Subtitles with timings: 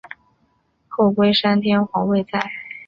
[0.87, 2.21] 后龟山天皇在位。